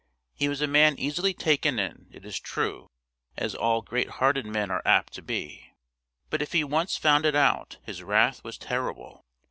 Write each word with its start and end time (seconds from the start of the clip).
He 0.33 0.49
was 0.49 0.61
a 0.61 0.67
man 0.67 0.97
easily 0.97 1.31
taken 1.31 1.77
in, 1.77 2.07
it 2.11 2.25
is 2.25 2.39
true, 2.39 2.87
as 3.37 3.53
all 3.53 3.83
great 3.83 4.09
hearted 4.09 4.47
men 4.47 4.71
are 4.71 4.81
apt 4.83 5.13
to 5.13 5.21
be; 5.21 5.73
but 6.31 6.41
if 6.41 6.53
he 6.53 6.63
once 6.63 6.97
found 6.97 7.23
it 7.23 7.35
out, 7.35 7.77
his 7.83 8.01
wrath 8.01 8.43
was 8.43 8.57
terrible. 8.57 9.21